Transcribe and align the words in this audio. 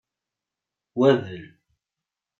Wabel. 0.97 1.43